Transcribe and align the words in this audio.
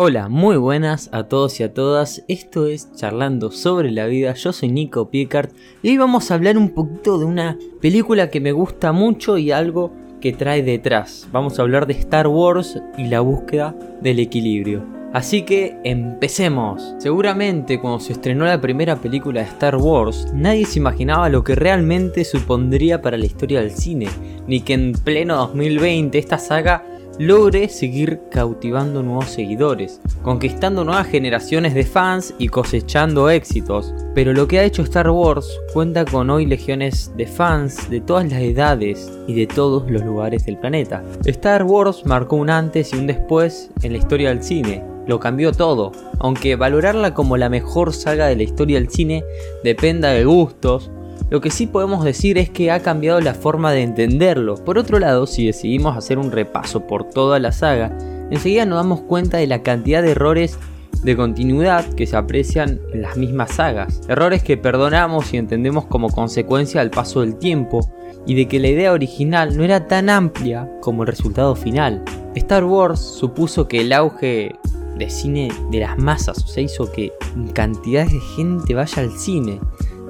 Hola, 0.00 0.28
muy 0.28 0.56
buenas 0.56 1.10
a 1.12 1.24
todos 1.24 1.58
y 1.58 1.64
a 1.64 1.74
todas. 1.74 2.24
Esto 2.28 2.66
es 2.66 2.92
Charlando 2.94 3.50
sobre 3.50 3.90
la 3.90 4.06
vida. 4.06 4.32
Yo 4.34 4.52
soy 4.52 4.68
Nico 4.68 5.10
Piecart 5.10 5.52
y 5.82 5.88
hoy 5.88 5.98
vamos 5.98 6.30
a 6.30 6.34
hablar 6.34 6.56
un 6.56 6.70
poquito 6.70 7.18
de 7.18 7.24
una 7.24 7.58
película 7.80 8.30
que 8.30 8.40
me 8.40 8.52
gusta 8.52 8.92
mucho 8.92 9.38
y 9.38 9.50
algo 9.50 9.90
que 10.20 10.32
trae 10.32 10.62
detrás. 10.62 11.28
Vamos 11.32 11.58
a 11.58 11.62
hablar 11.62 11.88
de 11.88 11.94
Star 11.94 12.28
Wars 12.28 12.80
y 12.96 13.08
la 13.08 13.18
búsqueda 13.18 13.74
del 14.00 14.20
equilibrio. 14.20 14.84
Así 15.12 15.42
que 15.42 15.76
empecemos. 15.84 16.94
Seguramente 16.98 17.80
cuando 17.80 17.98
se 17.98 18.12
estrenó 18.12 18.44
la 18.44 18.60
primera 18.60 18.96
película 18.96 19.40
de 19.40 19.46
Star 19.48 19.76
Wars, 19.76 20.28
nadie 20.32 20.64
se 20.64 20.78
imaginaba 20.78 21.28
lo 21.28 21.42
que 21.42 21.54
realmente 21.54 22.24
supondría 22.24 23.02
para 23.02 23.16
la 23.16 23.26
historia 23.26 23.60
del 23.60 23.72
cine, 23.72 24.06
ni 24.46 24.60
que 24.60 24.74
en 24.74 24.92
pleno 24.92 25.34
2020 25.36 26.18
esta 26.18 26.38
saga 26.38 26.84
logre 27.18 27.68
seguir 27.68 28.20
cautivando 28.30 29.02
nuevos 29.02 29.26
seguidores, 29.26 30.00
conquistando 30.22 30.84
nuevas 30.84 31.08
generaciones 31.08 31.74
de 31.74 31.84
fans 31.84 32.32
y 32.38 32.48
cosechando 32.48 33.28
éxitos. 33.28 33.92
Pero 34.14 34.32
lo 34.32 34.46
que 34.46 34.60
ha 34.60 34.64
hecho 34.64 34.82
Star 34.82 35.10
Wars 35.10 35.48
cuenta 35.72 36.04
con 36.04 36.30
hoy 36.30 36.46
legiones 36.46 37.12
de 37.16 37.26
fans 37.26 37.90
de 37.90 38.00
todas 38.00 38.30
las 38.30 38.40
edades 38.40 39.12
y 39.26 39.34
de 39.34 39.46
todos 39.46 39.90
los 39.90 40.02
lugares 40.04 40.46
del 40.46 40.58
planeta. 40.58 41.02
Star 41.24 41.64
Wars 41.64 42.06
marcó 42.06 42.36
un 42.36 42.50
antes 42.50 42.92
y 42.92 42.96
un 42.96 43.08
después 43.08 43.70
en 43.82 43.92
la 43.92 43.98
historia 43.98 44.28
del 44.28 44.42
cine. 44.42 44.84
Lo 45.06 45.18
cambió 45.18 45.52
todo, 45.52 45.92
aunque 46.20 46.54
valorarla 46.54 47.14
como 47.14 47.36
la 47.36 47.48
mejor 47.48 47.94
saga 47.94 48.26
de 48.26 48.36
la 48.36 48.42
historia 48.42 48.78
del 48.78 48.90
cine 48.90 49.24
dependa 49.64 50.10
de 50.10 50.24
gustos, 50.24 50.90
lo 51.30 51.40
que 51.40 51.50
sí 51.50 51.66
podemos 51.66 52.04
decir 52.04 52.38
es 52.38 52.48
que 52.48 52.70
ha 52.70 52.80
cambiado 52.80 53.20
la 53.20 53.34
forma 53.34 53.72
de 53.72 53.82
entenderlo. 53.82 54.54
Por 54.56 54.78
otro 54.78 54.98
lado, 54.98 55.26
si 55.26 55.46
decidimos 55.46 55.96
hacer 55.96 56.18
un 56.18 56.32
repaso 56.32 56.86
por 56.86 57.04
toda 57.04 57.38
la 57.38 57.52
saga, 57.52 57.96
enseguida 58.30 58.64
nos 58.64 58.78
damos 58.78 59.00
cuenta 59.02 59.36
de 59.38 59.46
la 59.46 59.62
cantidad 59.62 60.02
de 60.02 60.12
errores 60.12 60.58
de 61.02 61.16
continuidad 61.16 61.84
que 61.94 62.06
se 62.06 62.16
aprecian 62.16 62.80
en 62.92 63.02
las 63.02 63.16
mismas 63.16 63.52
sagas. 63.52 64.00
Errores 64.08 64.42
que 64.42 64.56
perdonamos 64.56 65.32
y 65.32 65.36
entendemos 65.36 65.84
como 65.86 66.10
consecuencia 66.10 66.80
del 66.80 66.90
paso 66.90 67.20
del 67.20 67.36
tiempo 67.36 67.80
y 68.26 68.34
de 68.34 68.48
que 68.48 68.58
la 68.58 68.68
idea 68.68 68.92
original 68.92 69.56
no 69.56 69.64
era 69.64 69.86
tan 69.86 70.10
amplia 70.10 70.68
como 70.80 71.02
el 71.02 71.08
resultado 71.08 71.54
final. 71.54 72.02
Star 72.34 72.64
Wars 72.64 73.00
supuso 73.00 73.68
que 73.68 73.80
el 73.80 73.92
auge 73.92 74.54
de 74.96 75.10
cine 75.10 75.48
de 75.70 75.80
las 75.80 75.96
masas, 75.98 76.44
o 76.44 76.60
hizo 76.60 76.90
que 76.90 77.12
cantidades 77.52 78.12
de 78.12 78.20
gente 78.36 78.74
vaya 78.74 79.02
al 79.02 79.12
cine. 79.12 79.60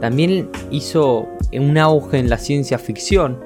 También 0.01 0.51
hizo 0.71 1.29
un 1.53 1.79
auge 1.79 2.19
en 2.19 2.29
la 2.31 2.39
ciencia 2.39 2.79
ficción 2.79 3.39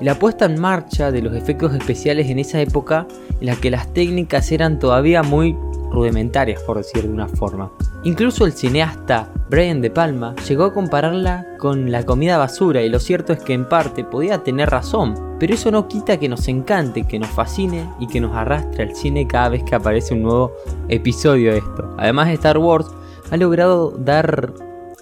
y 0.00 0.04
la 0.04 0.18
puesta 0.18 0.46
en 0.46 0.60
marcha 0.60 1.12
de 1.12 1.22
los 1.22 1.34
efectos 1.34 1.74
especiales 1.74 2.30
en 2.30 2.38
esa 2.38 2.60
época 2.60 3.06
en 3.40 3.46
la 3.46 3.56
que 3.56 3.70
las 3.70 3.92
técnicas 3.92 4.50
eran 4.50 4.78
todavía 4.78 5.22
muy 5.22 5.56
rudimentarias, 5.90 6.62
por 6.62 6.78
decir 6.78 7.02
de 7.02 7.08
una 7.08 7.28
forma. 7.28 7.70
Incluso 8.02 8.46
el 8.46 8.52
cineasta 8.52 9.30
Brian 9.50 9.82
De 9.82 9.90
Palma 9.90 10.34
llegó 10.48 10.64
a 10.64 10.72
compararla 10.72 11.46
con 11.58 11.90
la 11.90 12.06
comida 12.06 12.38
basura 12.38 12.82
y 12.82 12.88
lo 12.88 12.98
cierto 12.98 13.32
es 13.32 13.40
que 13.40 13.52
en 13.52 13.68
parte 13.68 14.04
podía 14.04 14.42
tener 14.42 14.70
razón, 14.70 15.36
pero 15.38 15.54
eso 15.54 15.70
no 15.70 15.86
quita 15.86 16.16
que 16.16 16.28
nos 16.28 16.48
encante, 16.48 17.06
que 17.06 17.18
nos 17.18 17.28
fascine 17.28 17.86
y 17.98 18.06
que 18.06 18.20
nos 18.20 18.34
arrastre 18.34 18.84
al 18.84 18.94
cine 18.94 19.26
cada 19.26 19.50
vez 19.50 19.64
que 19.64 19.74
aparece 19.74 20.14
un 20.14 20.22
nuevo 20.22 20.52
episodio 20.88 21.52
de 21.52 21.58
esto. 21.58 21.94
Además 21.98 22.28
Star 22.30 22.56
Wars 22.56 22.86
ha 23.30 23.36
logrado 23.36 23.90
dar 23.90 24.52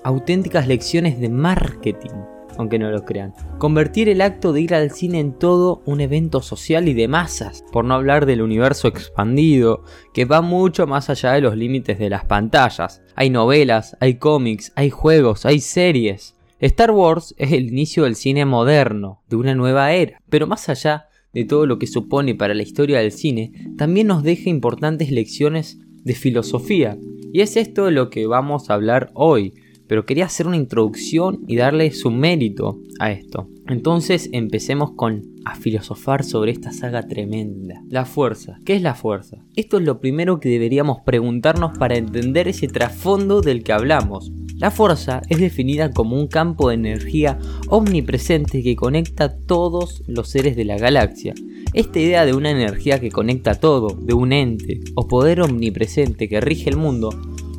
auténticas 0.05 0.67
lecciones 0.67 1.21
de 1.21 1.29
marketing, 1.29 2.11
aunque 2.57 2.79
no 2.79 2.91
lo 2.91 3.05
crean. 3.05 3.35
Convertir 3.59 4.09
el 4.09 4.21
acto 4.21 4.53
de 4.53 4.61
ir 4.61 4.75
al 4.75 4.91
cine 4.91 5.21
en 5.21 5.33
todo 5.33 5.83
un 5.87 6.01
evento 6.01 6.43
social 6.43 6.89
y 6.89 6.95
de 6.95 7.09
masas, 7.09 7.65
por 7.73 7.85
no 7.85 7.95
hablar 7.95 8.27
del 8.27 8.43
universo 8.43 8.89
expandido, 8.89 9.85
que 10.13 10.25
va 10.25 10.41
mucho 10.41 10.87
más 10.87 11.09
allá 11.11 11.33
de 11.33 11.41
los 11.41 11.57
límites 11.57 11.99
de 11.99 12.11
las 12.11 12.25
pantallas. 12.25 13.03
Hay 13.15 13.31
novelas, 13.31 13.97
hay 14.01 14.15
cómics, 14.15 14.73
hay 14.77 14.91
juegos, 14.91 15.47
hay 15.47 15.61
series. 15.61 16.35
Star 16.61 16.91
Wars 16.91 17.35
es 17.39 17.53
el 17.53 17.69
inicio 17.69 18.05
del 18.05 18.17
cine 18.17 18.45
moderno, 18.45 19.23
de 19.29 19.37
una 19.37 19.55
nueva 19.55 19.93
era, 19.93 20.21
pero 20.29 20.49
más 20.49 20.69
allá 20.69 21.07
de 21.33 21.45
todo 21.45 21.67
lo 21.67 21.79
que 21.79 21.87
supone 21.87 22.35
para 22.35 22.55
la 22.55 22.63
historia 22.63 22.99
del 22.99 23.13
cine, 23.13 23.53
también 23.77 24.09
nos 24.09 24.25
deja 24.25 24.51
importantes 24.51 25.13
lecciones 25.13 25.79
de 26.03 26.15
filosofía. 26.15 26.99
Y 27.33 27.43
es 27.43 27.57
esto 27.57 27.91
lo 27.91 28.11
que 28.11 28.27
vamos 28.27 28.71
a 28.71 28.75
hablar 28.75 29.11
hoy, 29.15 29.55
pero 29.89 30.05
quería 30.05 30.27
hacer 30.27 30.47
una 30.47 30.57
introducción 30.57 31.41
y 31.49 31.57
darle 31.57 31.91
su 31.91 32.11
mérito 32.11 32.79
a 33.01 33.11
esto. 33.11 33.49
Entonces 33.67 34.29
empecemos 34.33 34.93
con 34.93 35.23
a 35.45 35.55
filosofar 35.55 36.25
sobre 36.25 36.53
esta 36.53 36.73
saga 36.73 37.09
tremenda. 37.09 37.83
La 37.89 38.05
fuerza. 38.05 38.59
¿Qué 38.67 38.77
es 38.77 38.83
la 38.83 38.95
fuerza? 38.95 39.39
Esto 39.57 39.79
es 39.79 39.85
lo 39.85 39.99
primero 39.99 40.41
que 40.41 40.51
deberíamos 40.51 40.99
preguntarnos 41.07 41.77
para 41.79 41.97
entender 41.97 42.49
ese 42.49 42.69
trasfondo 42.69 43.41
del 43.41 43.65
que 43.65 43.73
hablamos. 43.73 44.31
La 44.57 44.71
fuerza 44.71 45.23
es 45.29 45.39
definida 45.39 45.93
como 45.93 46.17
un 46.17 46.27
campo 46.27 46.69
de 46.69 46.75
energía 46.75 47.39
omnipresente 47.69 48.63
que 48.63 48.77
conecta 48.77 49.25
a 49.25 49.37
todos 49.37 50.03
los 50.07 50.29
seres 50.29 50.57
de 50.57 50.65
la 50.65 50.77
galaxia. 50.77 51.33
Esta 51.73 52.01
idea 52.01 52.27
de 52.27 52.35
una 52.35 52.51
energía 52.51 52.99
que 52.99 53.11
conecta 53.11 53.55
todo, 53.55 53.89
de 53.89 54.15
un 54.15 54.33
ente 54.33 54.81
o 54.97 55.07
poder 55.07 55.43
omnipresente 55.43 56.29
que 56.29 56.41
rige 56.41 56.71
el 56.71 56.77
mundo, 56.77 57.11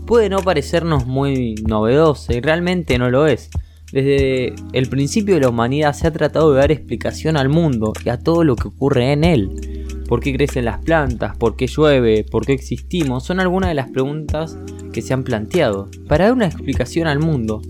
puede 0.09 0.27
no 0.27 0.39
parecernos 0.39 1.05
muy 1.05 1.53
novedosa 1.67 2.33
y 2.33 2.41
realmente 2.41 2.97
no 2.97 3.11
lo 3.11 3.27
es. 3.27 3.51
Desde 3.91 4.55
el 4.73 4.89
principio 4.89 5.35
de 5.35 5.41
la 5.41 5.49
humanidad 5.49 5.93
se 5.93 6.07
ha 6.07 6.11
tratado 6.11 6.51
de 6.51 6.61
dar 6.61 6.71
explicación 6.71 7.37
al 7.37 7.47
mundo 7.47 7.93
y 8.03 8.09
a 8.09 8.17
todo 8.17 8.43
lo 8.43 8.55
que 8.55 8.69
ocurre 8.69 9.11
en 9.11 9.23
él. 9.23 9.85
¿Por 10.07 10.19
qué 10.19 10.33
crecen 10.33 10.65
las 10.65 10.79
plantas? 10.79 11.37
¿Por 11.37 11.55
qué 11.55 11.67
llueve? 11.67 12.23
¿Por 12.23 12.43
qué 12.43 12.53
existimos? 12.53 13.23
Son 13.23 13.39
algunas 13.39 13.69
de 13.69 13.75
las 13.75 13.91
preguntas 13.91 14.57
que 14.91 15.03
se 15.03 15.13
han 15.13 15.23
planteado. 15.23 15.91
Para 16.07 16.25
dar 16.25 16.33
una 16.33 16.47
explicación 16.47 17.07
al 17.07 17.19
mundo, 17.19 17.61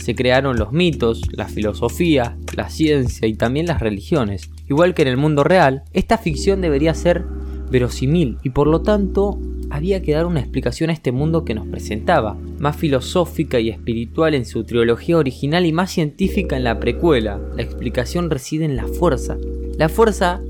se 0.00 0.14
crearon 0.14 0.56
los 0.56 0.70
mitos, 0.70 1.22
la 1.32 1.48
filosofía, 1.48 2.36
la 2.54 2.70
ciencia 2.70 3.26
y 3.26 3.34
también 3.34 3.66
las 3.66 3.80
religiones. 3.80 4.48
Igual 4.68 4.94
que 4.94 5.02
en 5.02 5.08
el 5.08 5.16
mundo 5.16 5.42
real, 5.42 5.82
esta 5.92 6.16
ficción 6.16 6.60
debería 6.60 6.94
ser 6.94 7.24
verosímil 7.72 8.38
y 8.44 8.50
por 8.50 8.68
lo 8.68 8.82
tanto 8.82 9.40
había 9.70 10.02
que 10.02 10.12
dar 10.12 10.26
una 10.26 10.40
explicación 10.40 10.90
a 10.90 10.92
este 10.92 11.12
mundo 11.12 11.44
que 11.44 11.54
nos 11.54 11.66
presentaba, 11.66 12.36
más 12.58 12.76
filosófica 12.76 13.60
y 13.60 13.70
espiritual 13.70 14.34
en 14.34 14.46
su 14.46 14.64
trilogía 14.64 15.16
original 15.16 15.66
y 15.66 15.72
más 15.72 15.90
científica 15.90 16.56
en 16.56 16.64
la 16.64 16.80
precuela. 16.80 17.40
La 17.56 17.62
explicación 17.62 18.30
reside 18.30 18.64
en 18.64 18.76
la 18.76 18.86
fuerza. 18.86 19.36
La 19.76 19.88
fuerza 19.88 20.40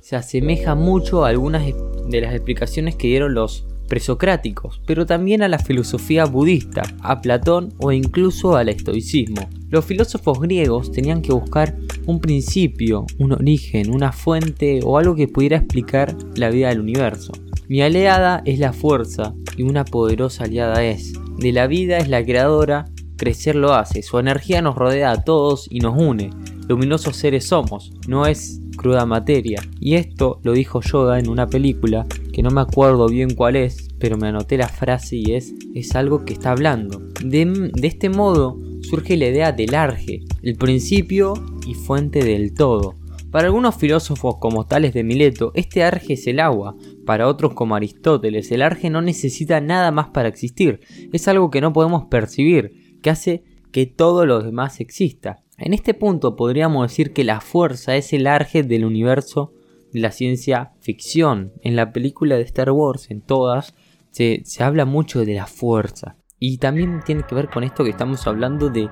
se 0.00 0.16
asemeja 0.16 0.74
mucho 0.74 1.24
a 1.24 1.28
algunas 1.28 1.64
de 2.08 2.20
las 2.20 2.34
explicaciones 2.34 2.96
que 2.96 3.08
dieron 3.08 3.34
los 3.34 3.66
presocráticos, 3.88 4.80
pero 4.86 5.06
también 5.06 5.42
a 5.42 5.48
la 5.48 5.58
filosofía 5.58 6.26
budista, 6.26 6.82
a 7.00 7.20
Platón 7.20 7.72
o 7.78 7.90
incluso 7.90 8.56
al 8.56 8.68
estoicismo. 8.68 9.48
Los 9.70 9.84
filósofos 9.84 10.40
griegos 10.40 10.92
tenían 10.92 11.22
que 11.22 11.32
buscar 11.32 11.76
un 12.06 12.20
principio, 12.20 13.06
un 13.18 13.32
origen, 13.32 13.90
una 13.90 14.12
fuente 14.12 14.80
o 14.84 14.98
algo 14.98 15.14
que 15.14 15.28
pudiera 15.28 15.56
explicar 15.56 16.16
la 16.36 16.50
vida 16.50 16.68
del 16.68 16.80
universo. 16.80 17.32
Mi 17.68 17.82
aliada 17.82 18.40
es 18.46 18.58
la 18.58 18.72
fuerza 18.72 19.34
y 19.58 19.62
una 19.62 19.84
poderosa 19.84 20.44
aliada 20.44 20.82
es. 20.84 21.12
De 21.36 21.52
la 21.52 21.66
vida 21.66 21.98
es 21.98 22.08
la 22.08 22.24
creadora, 22.24 22.86
crecer 23.18 23.56
lo 23.56 23.74
hace, 23.74 24.02
su 24.02 24.18
energía 24.18 24.62
nos 24.62 24.74
rodea 24.74 25.10
a 25.10 25.22
todos 25.22 25.66
y 25.70 25.80
nos 25.80 25.94
une. 26.00 26.30
Luminosos 26.66 27.16
seres 27.16 27.44
somos, 27.44 27.92
no 28.06 28.24
es 28.24 28.62
cruda 28.78 29.04
materia. 29.04 29.60
Y 29.80 29.96
esto 29.96 30.40
lo 30.44 30.52
dijo 30.52 30.80
Yoda 30.80 31.18
en 31.18 31.28
una 31.28 31.46
película 31.46 32.06
que 32.32 32.42
no 32.42 32.50
me 32.50 32.62
acuerdo 32.62 33.06
bien 33.06 33.34
cuál 33.34 33.54
es, 33.54 33.88
pero 33.98 34.16
me 34.16 34.28
anoté 34.28 34.56
la 34.56 34.68
frase 34.68 35.16
y 35.16 35.34
es, 35.34 35.52
es 35.74 35.94
algo 35.94 36.24
que 36.24 36.32
está 36.32 36.52
hablando. 36.52 37.02
De, 37.22 37.44
de 37.44 37.86
este 37.86 38.08
modo 38.08 38.58
surge 38.80 39.18
la 39.18 39.26
idea 39.26 39.52
del 39.52 39.74
arge, 39.74 40.22
el 40.42 40.56
principio 40.56 41.34
y 41.66 41.74
fuente 41.74 42.24
del 42.24 42.54
todo. 42.54 42.94
Para 43.30 43.48
algunos 43.48 43.76
filósofos 43.76 44.36
como 44.38 44.64
Tales 44.64 44.94
de 44.94 45.04
Mileto, 45.04 45.52
este 45.54 45.82
arge 45.82 46.14
es 46.14 46.26
el 46.26 46.40
agua. 46.40 46.74
Para 47.04 47.28
otros 47.28 47.52
como 47.52 47.76
Aristóteles, 47.76 48.50
el 48.52 48.62
arge 48.62 48.88
no 48.88 49.02
necesita 49.02 49.60
nada 49.60 49.90
más 49.90 50.08
para 50.08 50.28
existir. 50.28 50.80
Es 51.12 51.28
algo 51.28 51.50
que 51.50 51.60
no 51.60 51.74
podemos 51.74 52.04
percibir, 52.06 52.98
que 53.02 53.10
hace 53.10 53.44
que 53.70 53.84
todo 53.84 54.24
lo 54.24 54.40
demás 54.42 54.80
exista. 54.80 55.44
En 55.58 55.74
este 55.74 55.92
punto 55.92 56.36
podríamos 56.36 56.90
decir 56.90 57.12
que 57.12 57.22
la 57.22 57.42
fuerza 57.42 57.96
es 57.96 58.14
el 58.14 58.26
arge 58.26 58.62
del 58.62 58.86
universo 58.86 59.52
de 59.92 60.00
la 60.00 60.10
ciencia 60.10 60.72
ficción. 60.80 61.52
En 61.60 61.76
la 61.76 61.92
película 61.92 62.36
de 62.36 62.42
Star 62.42 62.70
Wars, 62.70 63.10
en 63.10 63.20
todas, 63.20 63.74
se, 64.10 64.40
se 64.46 64.64
habla 64.64 64.86
mucho 64.86 65.26
de 65.26 65.34
la 65.34 65.46
fuerza. 65.46 66.16
Y 66.38 66.58
también 66.58 67.00
tiene 67.04 67.24
que 67.28 67.34
ver 67.34 67.50
con 67.50 67.62
esto 67.62 67.84
que 67.84 67.90
estamos 67.90 68.26
hablando 68.26 68.70
de 68.70 68.88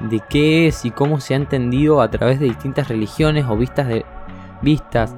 de 0.00 0.20
qué 0.28 0.66
es 0.66 0.84
y 0.84 0.90
cómo 0.90 1.20
se 1.20 1.34
ha 1.34 1.36
entendido 1.36 2.00
a 2.00 2.10
través 2.10 2.40
de 2.40 2.46
distintas 2.46 2.88
religiones 2.88 3.46
o 3.48 3.56
vistas 3.56 3.88
de 3.88 4.04
vistas 4.62 5.14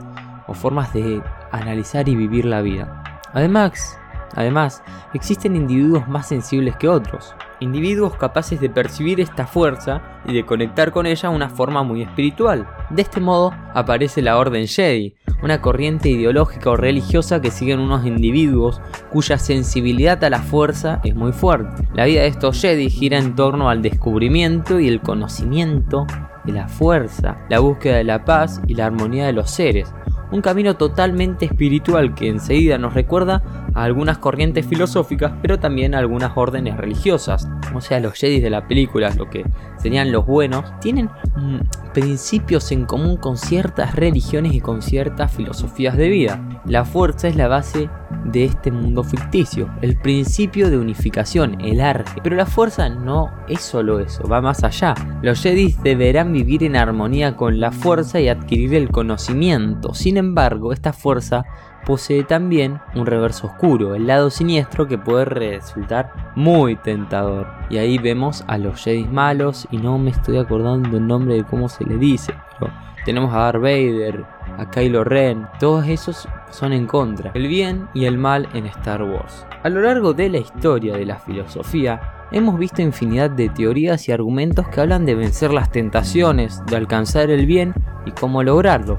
o 0.46 0.55
formas 0.55 0.93
de 0.93 1.23
analizar 1.50 2.08
y 2.08 2.17
vivir 2.17 2.44
la 2.44 2.62
vida. 2.62 3.02
Además, 3.32 3.99
además, 4.34 4.82
existen 5.14 5.56
individuos 5.56 6.08
más 6.08 6.29
sensibles 6.29 6.76
que 6.76 6.88
otros, 6.88 7.34
individuos 7.61 8.17
capaces 8.17 8.61
de 8.61 8.70
percibir 8.70 9.20
esta 9.20 9.46
fuerza 9.46 10.02
y 10.26 10.34
de 10.34 10.44
conectar 10.44 10.90
con 10.90 11.06
ella 11.06 11.29
de 11.29 11.37
una 11.37 11.49
forma 11.49 11.82
muy 11.82 12.02
espiritual. 12.02 12.69
De 12.90 13.02
este 13.02 13.20
modo 13.20 13.52
aparece 13.75 14.20
la 14.20 14.37
Orden 14.37 14.67
Jedi, 14.67 15.14
una 15.42 15.60
corriente 15.60 16.08
ideológica 16.08 16.70
o 16.70 16.76
religiosa 16.76 17.40
que 17.40 17.50
siguen 17.50 17.80
unos 17.80 18.06
individuos 18.06 18.80
cuya 19.10 19.38
sensibilidad 19.38 20.22
a 20.24 20.30
la 20.30 20.40
fuerza 20.40 21.00
es 21.04 21.14
muy 21.14 21.32
fuerte. 21.32 21.86
La 21.94 22.04
vida 22.04 22.22
de 22.22 22.28
estos 22.28 22.60
Jedi 22.60 22.90
gira 22.90 23.18
en 23.18 23.34
torno 23.34 23.68
al 23.68 23.82
descubrimiento 23.82 24.80
y 24.80 24.88
el 24.88 25.00
conocimiento 25.00 26.06
de 26.44 26.52
la 26.52 26.68
fuerza, 26.68 27.38
la 27.48 27.60
búsqueda 27.60 27.96
de 27.96 28.04
la 28.04 28.24
paz 28.24 28.60
y 28.66 28.74
la 28.74 28.86
armonía 28.86 29.26
de 29.26 29.32
los 29.32 29.50
seres, 29.50 29.92
un 30.32 30.40
camino 30.40 30.76
totalmente 30.76 31.44
espiritual 31.44 32.14
que 32.14 32.29
enseguida 32.29 32.79
nos 32.79 32.94
recuerda 32.94 33.43
a 33.75 33.84
algunas 33.84 34.19
corrientes 34.19 34.67
filosóficas, 34.67 35.32
pero 35.40 35.58
también 35.58 35.94
a 35.94 35.99
algunas 35.99 36.32
órdenes 36.34 36.76
religiosas. 36.76 37.49
O 37.75 37.81
sea, 37.81 38.00
los 38.00 38.14
Jedi 38.14 38.40
de 38.40 38.50
la 38.50 38.67
película, 38.67 39.11
lo 39.14 39.31
que 39.31 39.44
serían 39.76 40.11
los 40.11 40.26
buenos, 40.26 40.64
tienen 40.81 41.11
mm, 41.37 41.93
principios 41.93 42.73
en 42.73 42.87
común 42.87 43.17
con 43.17 43.37
ciertas 43.37 43.94
religiones 43.94 44.55
y 44.55 44.61
con 44.61 44.82
ciertas 44.82 45.32
filosofías 45.32 45.96
de 45.96 46.08
vida. 46.08 46.61
La 46.64 46.84
fuerza 46.84 47.29
es 47.29 47.37
la 47.37 47.49
base 47.49 47.88
de 48.24 48.44
este 48.44 48.70
mundo 48.70 49.02
ficticio, 49.02 49.70
el 49.82 49.96
principio 49.96 50.70
de 50.70 50.78
unificación, 50.78 51.60
el 51.60 51.80
arte. 51.80 52.20
Pero 52.22 52.36
la 52.36 52.46
fuerza 52.46 52.88
no 52.88 53.30
es 53.48 53.60
solo 53.60 54.00
eso, 54.00 54.26
va 54.28 54.40
más 54.40 54.64
allá. 54.64 54.94
Los 55.22 55.42
Jedi 55.42 55.74
deberán 55.82 56.32
vivir 56.32 56.64
en 56.64 56.76
armonía 56.76 57.36
con 57.36 57.60
la 57.60 57.72
fuerza 57.72 58.20
y 58.20 58.28
adquirir 58.28 58.74
el 58.74 58.90
conocimiento. 58.90 59.94
Sin 59.94 60.16
embargo, 60.16 60.72
esta 60.72 60.92
fuerza 60.92 61.44
posee 61.84 62.24
también 62.24 62.80
un 62.94 63.06
reverso 63.06 63.48
oscuro, 63.48 63.94
el 63.94 64.06
lado 64.06 64.30
siniestro 64.30 64.86
que 64.86 64.98
puede 64.98 65.24
resultar 65.24 66.32
muy 66.36 66.76
tentador. 66.76 67.48
Y 67.70 67.78
ahí 67.78 67.98
vemos 67.98 68.44
a 68.46 68.58
los 68.58 68.82
Jedi 68.82 69.04
malos 69.04 69.66
y 69.70 69.78
no 69.78 69.98
me 69.98 70.10
estoy 70.10 70.38
acordando 70.38 70.96
el 70.96 71.06
nombre 71.06 71.34
de 71.34 71.44
cómo 71.44 71.68
se 71.68 71.84
le 71.84 71.96
dice, 71.96 72.34
pero 72.58 72.72
tenemos 73.04 73.34
a 73.34 73.38
Darth 73.38 73.60
Vader, 73.60 74.24
a 74.58 74.70
Kylo 74.70 75.04
Ren, 75.04 75.48
todos 75.58 75.86
esos 75.86 76.28
son 76.52 76.72
en 76.72 76.87
contra, 76.87 77.32
el 77.34 77.49
bien 77.49 77.88
y 77.94 78.04
el 78.04 78.19
mal 78.19 78.49
en 78.54 78.66
Star 78.66 79.02
Wars. 79.02 79.46
A 79.62 79.69
lo 79.69 79.81
largo 79.81 80.12
de 80.12 80.28
la 80.28 80.38
historia 80.38 80.96
de 80.96 81.06
la 81.06 81.19
filosofía, 81.19 82.26
hemos 82.31 82.58
visto 82.58 82.82
infinidad 82.82 83.31
de 83.31 83.49
teorías 83.49 84.08
y 84.08 84.12
argumentos 84.12 84.69
que 84.69 84.81
hablan 84.81 85.04
de 85.04 85.14
vencer 85.14 85.52
las 85.52 85.70
tentaciones, 85.70 86.62
de 86.66 86.76
alcanzar 86.76 87.31
el 87.31 87.46
bien 87.46 87.75
y 88.06 88.12
cómo 88.12 88.43
lograrlo. 88.43 88.99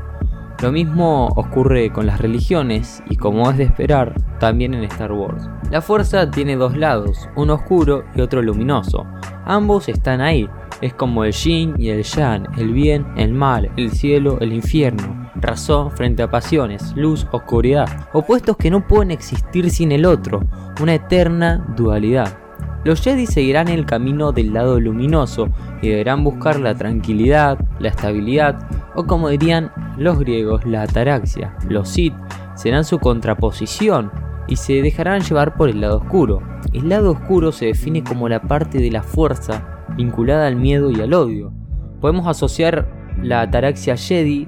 Lo 0.61 0.71
mismo 0.71 1.27
ocurre 1.35 1.91
con 1.91 2.05
las 2.05 2.21
religiones 2.21 3.03
y 3.09 3.17
como 3.17 3.49
es 3.49 3.57
de 3.57 3.65
esperar, 3.65 4.15
también 4.39 4.73
en 4.73 4.83
Star 4.85 5.11
Wars. 5.11 5.49
La 5.71 5.81
fuerza 5.81 6.29
tiene 6.31 6.55
dos 6.55 6.77
lados, 6.77 7.27
uno 7.35 7.55
oscuro 7.55 8.05
y 8.15 8.21
otro 8.21 8.41
luminoso. 8.41 9.05
Ambos 9.45 9.89
están 9.89 10.21
ahí, 10.21 10.49
es 10.79 10.93
como 10.93 11.25
el 11.25 11.33
yin 11.33 11.73
y 11.77 11.89
el 11.89 12.03
yang, 12.03 12.47
el 12.57 12.71
bien, 12.71 13.05
el 13.17 13.33
mal, 13.33 13.71
el 13.75 13.91
cielo, 13.91 14.37
el 14.39 14.53
infierno, 14.53 15.12
razón 15.43 15.91
frente 15.91 16.23
a 16.23 16.31
pasiones, 16.31 16.93
luz, 16.95 17.27
oscuridad, 17.31 17.87
opuestos 18.13 18.57
que 18.57 18.71
no 18.71 18.87
pueden 18.87 19.11
existir 19.11 19.69
sin 19.69 19.91
el 19.91 20.05
otro, 20.05 20.41
una 20.81 20.95
eterna 20.95 21.63
dualidad. 21.75 22.35
Los 22.83 23.01
Jedi 23.01 23.27
seguirán 23.27 23.69
el 23.69 23.85
camino 23.85 24.31
del 24.31 24.53
lado 24.53 24.79
luminoso 24.79 25.47
y 25.81 25.89
deberán 25.89 26.23
buscar 26.23 26.59
la 26.59 26.75
tranquilidad, 26.75 27.57
la 27.79 27.89
estabilidad 27.89 28.67
o 28.95 29.05
como 29.05 29.29
dirían 29.29 29.71
los 29.97 30.19
griegos, 30.19 30.65
la 30.65 30.81
ataraxia. 30.81 31.55
Los 31.69 31.89
Sith 31.89 32.13
serán 32.55 32.83
su 32.83 32.99
contraposición 32.99 34.11
y 34.47 34.57
se 34.57 34.81
dejarán 34.81 35.21
llevar 35.21 35.55
por 35.55 35.69
el 35.69 35.79
lado 35.79 35.99
oscuro. 35.99 36.41
El 36.73 36.89
lado 36.89 37.11
oscuro 37.11 37.51
se 37.51 37.67
define 37.67 38.03
como 38.03 38.27
la 38.27 38.41
parte 38.41 38.79
de 38.79 38.91
la 38.91 39.03
fuerza 39.03 39.85
vinculada 39.95 40.47
al 40.47 40.57
miedo 40.57 40.91
y 40.91 40.99
al 40.99 41.13
odio. 41.13 41.53
Podemos 42.01 42.27
asociar 42.27 42.87
la 43.21 43.41
ataraxia 43.41 43.95
Jedi 43.95 44.47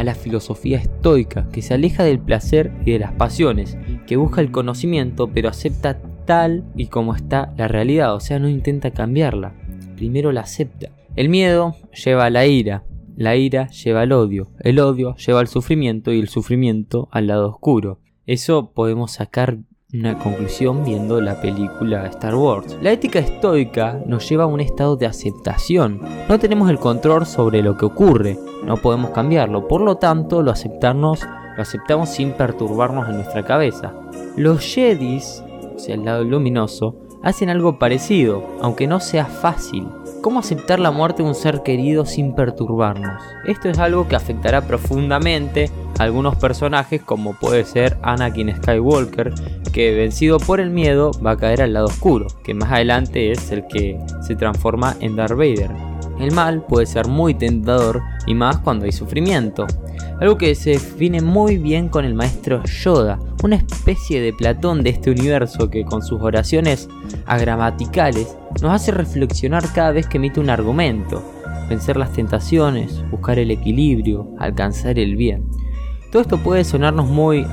a 0.00 0.04
la 0.04 0.14
filosofía 0.14 0.78
estoica, 0.78 1.46
que 1.52 1.60
se 1.60 1.74
aleja 1.74 2.02
del 2.04 2.18
placer 2.18 2.72
y 2.86 2.92
de 2.92 2.98
las 2.98 3.12
pasiones, 3.12 3.76
que 4.06 4.16
busca 4.16 4.40
el 4.40 4.50
conocimiento 4.50 5.28
pero 5.28 5.50
acepta 5.50 6.00
tal 6.24 6.64
y 6.74 6.86
como 6.86 7.14
está 7.14 7.52
la 7.58 7.68
realidad, 7.68 8.14
o 8.14 8.20
sea, 8.20 8.38
no 8.38 8.48
intenta 8.48 8.92
cambiarla, 8.92 9.52
primero 9.96 10.32
la 10.32 10.40
acepta. 10.40 10.90
El 11.16 11.28
miedo 11.28 11.76
lleva 11.92 12.24
a 12.24 12.30
la 12.30 12.46
ira, 12.46 12.84
la 13.14 13.36
ira 13.36 13.68
lleva 13.68 14.00
al 14.00 14.12
odio, 14.12 14.48
el 14.60 14.80
odio 14.80 15.16
lleva 15.16 15.40
al 15.40 15.48
sufrimiento 15.48 16.12
y 16.12 16.18
el 16.18 16.28
sufrimiento 16.28 17.08
al 17.12 17.26
lado 17.26 17.50
oscuro. 17.50 18.00
Eso 18.26 18.70
podemos 18.72 19.12
sacar 19.12 19.58
una 19.92 20.18
conclusión 20.18 20.84
viendo 20.84 21.20
la 21.20 21.42
película 21.42 22.06
Star 22.06 22.36
Wars. 22.36 22.78
La 22.80 22.92
ética 22.92 23.18
estoica 23.18 24.00
nos 24.06 24.26
lleva 24.28 24.44
a 24.44 24.46
un 24.46 24.60
estado 24.60 24.96
de 24.96 25.06
aceptación. 25.06 26.00
No 26.28 26.38
tenemos 26.38 26.70
el 26.70 26.78
control 26.78 27.26
sobre 27.26 27.60
lo 27.62 27.76
que 27.76 27.86
ocurre, 27.86 28.38
no 28.64 28.76
podemos 28.76 29.10
cambiarlo, 29.10 29.68
por 29.68 29.80
lo 29.80 29.96
tanto 29.96 30.42
lo 30.42 30.50
aceptarnos 30.50 31.20
lo 31.56 31.62
aceptamos 31.62 32.08
sin 32.08 32.32
perturbarnos 32.32 33.08
en 33.08 33.16
nuestra 33.16 33.44
cabeza. 33.44 33.92
Los 34.36 34.60
Jedis 34.60 35.42
sea 35.76 35.94
el 35.94 36.04
lado 36.04 36.24
luminoso, 36.24 36.96
hacen 37.22 37.50
algo 37.50 37.78
parecido, 37.78 38.44
aunque 38.60 38.86
no 38.86 39.00
sea 39.00 39.26
fácil. 39.26 39.86
¿Cómo 40.22 40.40
aceptar 40.40 40.78
la 40.78 40.90
muerte 40.90 41.22
de 41.22 41.28
un 41.28 41.34
ser 41.34 41.62
querido 41.62 42.04
sin 42.04 42.34
perturbarnos? 42.34 43.22
Esto 43.46 43.68
es 43.70 43.78
algo 43.78 44.06
que 44.06 44.16
afectará 44.16 44.60
profundamente 44.62 45.70
a 45.98 46.04
algunos 46.04 46.36
personajes 46.36 47.02
como 47.02 47.34
puede 47.34 47.64
ser 47.64 47.96
Anakin 48.02 48.54
Skywalker, 48.56 49.32
que 49.72 49.94
vencido 49.94 50.38
por 50.38 50.60
el 50.60 50.70
miedo 50.70 51.12
va 51.24 51.32
a 51.32 51.36
caer 51.36 51.62
al 51.62 51.72
lado 51.72 51.86
oscuro, 51.86 52.26
que 52.44 52.54
más 52.54 52.70
adelante 52.70 53.32
es 53.32 53.50
el 53.50 53.66
que 53.66 53.98
se 54.22 54.36
transforma 54.36 54.94
en 55.00 55.16
Darth 55.16 55.36
Vader. 55.36 55.89
El 56.20 56.32
mal 56.32 56.62
puede 56.66 56.84
ser 56.84 57.08
muy 57.08 57.32
tentador 57.32 58.02
y 58.26 58.34
más 58.34 58.58
cuando 58.58 58.84
hay 58.84 58.92
sufrimiento. 58.92 59.66
Algo 60.20 60.36
que 60.36 60.54
se 60.54 60.70
define 60.70 61.22
muy 61.22 61.56
bien 61.56 61.88
con 61.88 62.04
el 62.04 62.14
maestro 62.14 62.62
Yoda, 62.64 63.18
una 63.42 63.56
especie 63.56 64.20
de 64.20 64.34
Platón 64.34 64.82
de 64.82 64.90
este 64.90 65.10
universo 65.10 65.70
que 65.70 65.82
con 65.86 66.02
sus 66.02 66.20
oraciones 66.20 66.90
agramaticales 67.24 68.36
nos 68.60 68.72
hace 68.72 68.92
reflexionar 68.92 69.64
cada 69.72 69.92
vez 69.92 70.06
que 70.06 70.18
emite 70.18 70.40
un 70.40 70.50
argumento, 70.50 71.22
vencer 71.70 71.96
las 71.96 72.12
tentaciones, 72.12 73.02
buscar 73.10 73.38
el 73.38 73.50
equilibrio, 73.50 74.28
alcanzar 74.38 74.98
el 74.98 75.16
bien. 75.16 75.48
Todo 76.12 76.20
esto 76.20 76.36
puede 76.36 76.64
sonarnos 76.64 77.08
muy 77.08 77.46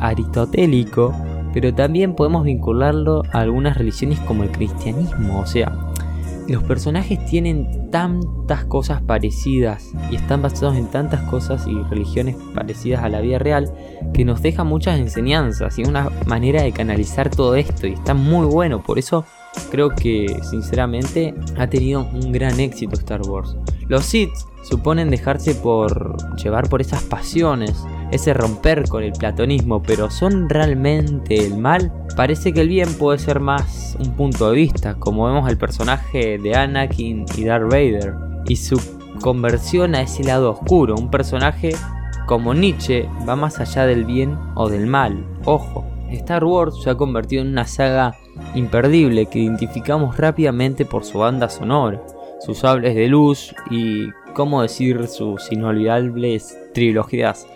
aristotélico, 0.00 1.12
pero 1.52 1.74
también 1.74 2.14
podemos 2.14 2.44
vincularlo 2.44 3.24
a 3.32 3.40
algunas 3.40 3.76
religiones 3.76 4.20
como 4.20 4.44
el 4.44 4.52
cristianismo, 4.52 5.40
o 5.40 5.46
sea, 5.46 5.72
los 6.48 6.62
personajes 6.62 7.24
tienen 7.26 7.90
tantas 7.90 8.64
cosas 8.64 9.02
parecidas 9.02 9.92
y 10.10 10.16
están 10.16 10.42
basados 10.42 10.76
en 10.76 10.86
tantas 10.90 11.22
cosas 11.22 11.66
y 11.66 11.74
religiones 11.84 12.36
parecidas 12.54 13.02
a 13.02 13.08
la 13.08 13.20
vida 13.20 13.38
real 13.38 13.72
que 14.14 14.24
nos 14.24 14.42
deja 14.42 14.64
muchas 14.64 14.98
enseñanzas 14.98 15.78
y 15.78 15.82
una 15.82 16.10
manera 16.26 16.62
de 16.62 16.72
canalizar 16.72 17.30
todo 17.30 17.56
esto 17.56 17.86
y 17.86 17.92
está 17.92 18.14
muy 18.14 18.46
bueno, 18.46 18.82
por 18.82 18.98
eso 18.98 19.24
creo 19.70 19.90
que 19.90 20.40
sinceramente 20.48 21.34
ha 21.56 21.66
tenido 21.66 22.06
un 22.12 22.32
gran 22.32 22.60
éxito 22.60 22.94
Star 22.94 23.22
Wars. 23.22 23.56
Los 23.88 24.04
Sith 24.04 24.32
suponen 24.62 25.10
dejarse 25.10 25.54
por 25.54 26.16
llevar 26.36 26.68
por 26.68 26.80
esas 26.80 27.02
pasiones, 27.04 27.84
ese 28.10 28.34
romper 28.34 28.88
con 28.88 29.02
el 29.02 29.12
platonismo, 29.12 29.82
pero 29.82 30.10
¿son 30.10 30.48
realmente 30.48 31.36
el 31.44 31.56
mal? 31.56 31.92
Parece 32.16 32.52
que 32.52 32.60
el 32.60 32.68
bien 32.68 32.92
puede 32.94 33.18
ser 33.18 33.40
más 33.40 33.96
un 33.98 34.12
punto 34.12 34.50
de 34.50 34.56
vista, 34.56 34.94
como 34.94 35.26
vemos 35.26 35.48
el 35.48 35.58
personaje 35.58 36.38
de 36.38 36.54
Anakin 36.54 37.26
y 37.36 37.44
Darth 37.44 37.70
Vader, 37.70 38.14
y 38.46 38.56
su 38.56 38.80
conversión 39.20 39.94
a 39.94 40.02
ese 40.02 40.24
lado 40.24 40.52
oscuro, 40.52 40.94
un 40.94 41.10
personaje 41.10 41.74
como 42.26 42.54
Nietzsche 42.54 43.08
va 43.28 43.36
más 43.36 43.60
allá 43.60 43.86
del 43.86 44.04
bien 44.04 44.36
o 44.54 44.68
del 44.68 44.86
mal. 44.86 45.24
Ojo, 45.44 45.84
Star 46.10 46.44
Wars 46.44 46.82
se 46.82 46.90
ha 46.90 46.94
convertido 46.96 47.42
en 47.42 47.48
una 47.48 47.66
saga 47.66 48.16
imperdible 48.54 49.26
que 49.26 49.38
identificamos 49.38 50.16
rápidamente 50.16 50.84
por 50.84 51.04
su 51.04 51.18
banda 51.18 51.48
sonora, 51.48 52.02
sus 52.40 52.58
sables 52.58 52.94
de 52.94 53.08
luz 53.08 53.54
y, 53.70 54.10
cómo 54.34 54.62
decir, 54.62 55.06
sus 55.08 55.50
inolvidables 55.50 56.58
trilogías 56.74 57.46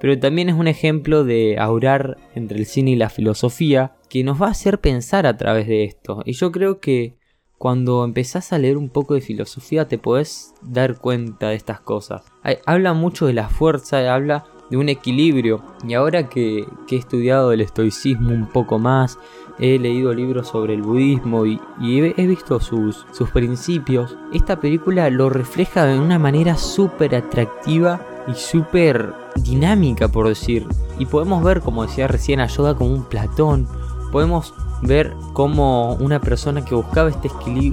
pero 0.00 0.18
también 0.18 0.48
es 0.48 0.54
un 0.54 0.66
ejemplo 0.66 1.24
de 1.24 1.58
aurar 1.58 2.16
entre 2.34 2.58
el 2.58 2.66
cine 2.66 2.92
y 2.92 2.96
la 2.96 3.10
filosofía 3.10 3.92
que 4.08 4.24
nos 4.24 4.40
va 4.40 4.46
a 4.46 4.52
hacer 4.52 4.80
pensar 4.80 5.26
a 5.26 5.36
través 5.36 5.68
de 5.68 5.84
esto. 5.84 6.22
Y 6.24 6.32
yo 6.32 6.50
creo 6.50 6.80
que 6.80 7.16
cuando 7.58 8.02
empezás 8.04 8.54
a 8.54 8.58
leer 8.58 8.78
un 8.78 8.88
poco 8.88 9.12
de 9.12 9.20
filosofía 9.20 9.86
te 9.86 9.98
podés 9.98 10.54
dar 10.62 10.98
cuenta 10.98 11.50
de 11.50 11.56
estas 11.56 11.80
cosas. 11.80 12.24
Habla 12.64 12.94
mucho 12.94 13.26
de 13.26 13.34
la 13.34 13.48
fuerza, 13.50 14.14
habla 14.14 14.46
de 14.70 14.78
un 14.78 14.88
equilibrio. 14.88 15.62
Y 15.86 15.92
ahora 15.92 16.28
que, 16.28 16.64
he 16.90 16.96
estudiado 16.96 17.52
el 17.52 17.60
estoicismo 17.60 18.30
un 18.30 18.48
poco 18.48 18.78
más, 18.78 19.18
he 19.58 19.78
leído 19.78 20.14
libros 20.14 20.48
sobre 20.48 20.72
el 20.72 20.82
budismo 20.82 21.44
y, 21.44 21.60
he, 21.82 22.26
visto 22.26 22.60
sus, 22.60 23.06
sus 23.12 23.30
principios, 23.30 24.16
esta 24.32 24.58
película 24.58 25.10
lo 25.10 25.28
refleja 25.28 25.84
de 25.84 25.98
una 25.98 26.18
manera 26.18 26.56
súper 26.56 27.14
atractiva 27.14 28.00
y 28.26 28.34
súper 28.34 29.12
dinámica, 29.36 30.08
por 30.08 30.28
decir. 30.28 30.66
Y 30.98 31.06
podemos 31.06 31.42
ver, 31.42 31.60
como 31.60 31.86
decía 31.86 32.08
recién, 32.08 32.40
a 32.40 32.46
Yoda 32.46 32.74
como 32.74 32.94
un 32.94 33.04
Platón. 33.04 33.66
Podemos 34.12 34.54
ver 34.82 35.14
cómo 35.34 35.94
una 35.94 36.20
persona 36.20 36.64
que 36.64 36.74
buscaba 36.74 37.10
este 37.10 37.28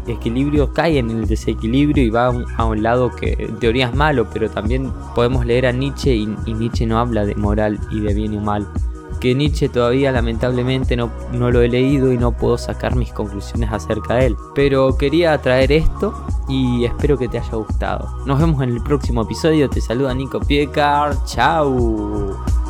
equilibrio 0.07 0.73
cae 0.73 0.99
en 0.99 1.09
el 1.09 1.25
desequilibrio 1.25 2.03
y 2.03 2.09
va 2.09 2.27
a 2.57 2.65
un, 2.65 2.83
lado 2.83 3.15
que 3.15 3.35
en 3.39 3.57
teoría 3.59 3.87
es 3.87 3.95
malo, 3.95 4.27
pero 4.31 4.49
también 4.49 4.91
podemos 5.15 5.45
leer 5.45 5.67
a 5.67 5.71
Nietzsche 5.71 6.15
y, 6.15 6.35
y 6.45 6.53
Nietzsche 6.53 6.85
no 6.85 6.99
habla 6.99 7.25
de 7.25 7.35
moral 7.35 7.79
y 7.91 8.01
de 8.01 8.13
bien 8.13 8.33
y 8.33 8.39
mal 8.39 8.67
que 9.19 9.35
Nietzsche 9.35 9.69
todavía 9.69 10.11
lamentablemente 10.11 10.95
no, 10.95 11.11
no, 11.31 11.51
lo 11.51 11.61
he 11.61 11.69
leído 11.69 12.11
y 12.11 12.17
no 12.17 12.31
puedo 12.31 12.57
sacar 12.57 12.95
mis 12.95 13.11
conclusiones 13.13 13.71
acerca 13.71 14.15
de 14.15 14.27
él. 14.27 14.37
Pero 14.55 14.97
quería 14.97 15.37
traer 15.41 15.71
esto 15.71 16.13
y 16.47 16.85
espero 16.85 17.17
que 17.17 17.27
te 17.27 17.39
haya 17.39 17.55
gustado. 17.55 18.09
Nos 18.25 18.39
vemos 18.39 18.61
en 18.63 18.69
el 18.69 18.81
próximo 18.83 19.23
episodio. 19.23 19.69
Te 19.69 19.81
saluda 19.81 20.13
Nico 20.13 20.39
Piecar. 20.39 21.15
Chao. 21.25 22.66